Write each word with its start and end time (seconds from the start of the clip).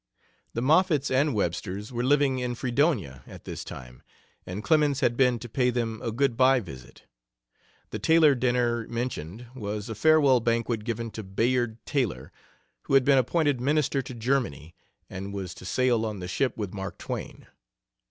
The 0.55 0.63
Moffetts 0.63 1.11
and 1.11 1.35
Websters 1.35 1.93
were 1.93 2.03
living 2.03 2.39
in 2.39 2.55
Fredonia 2.55 3.21
at 3.27 3.43
this 3.45 3.63
time, 3.63 4.01
and 4.47 4.63
Clemens 4.63 5.01
had 5.01 5.15
been 5.15 5.37
to 5.37 5.47
pay 5.47 5.69
them 5.69 6.01
a 6.01 6.11
good 6.11 6.35
by 6.35 6.59
visit. 6.59 7.03
The 7.91 7.99
Taylor 7.99 8.33
dinner 8.33 8.87
mentioned 8.87 9.45
was 9.53 9.89
a 9.89 9.93
farewell 9.93 10.39
banquet 10.39 10.85
given 10.85 11.11
to 11.11 11.21
Bayard 11.23 11.77
Taylor, 11.85 12.31
who 12.85 12.95
had 12.95 13.05
been 13.05 13.19
appointed 13.19 13.61
Minister 13.61 14.01
to 14.01 14.15
Germany, 14.15 14.73
and 15.07 15.35
was 15.35 15.53
to 15.53 15.65
sail 15.65 16.03
on 16.07 16.17
the 16.17 16.27
ship 16.27 16.57
with 16.57 16.73
Mark 16.73 16.97
Twain. 16.97 17.45